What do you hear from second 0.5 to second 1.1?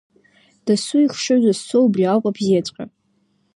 Дасу